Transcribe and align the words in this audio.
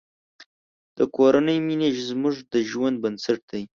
د 0.97 0.99
کورنۍ 1.15 1.57
مینه 1.67 1.87
زموږ 2.09 2.35
د 2.53 2.55
ژوند 2.69 2.95
بنسټ 3.03 3.39
دی. 3.51 3.63